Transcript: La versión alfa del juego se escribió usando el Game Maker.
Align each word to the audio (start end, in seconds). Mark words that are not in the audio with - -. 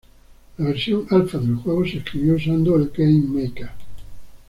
La 0.57 0.65
versión 0.65 1.05
alfa 1.11 1.37
del 1.37 1.57
juego 1.57 1.85
se 1.85 1.99
escribió 1.99 2.33
usando 2.33 2.75
el 2.75 2.89
Game 2.91 3.21
Maker. 3.27 3.69